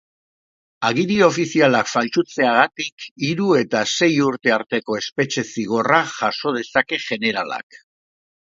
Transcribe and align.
Agiri 0.87 1.17
ofizialak 1.25 1.91
faltsutzeagatik 1.91 3.05
hiru 3.27 3.51
eta 3.59 3.83
sei 3.97 4.09
urte 4.31 4.55
arteko 4.57 4.99
espetxe-zigorra 5.03 6.03
jaso 6.17 6.59
dezake 6.61 7.01
jeneralak. 7.09 7.81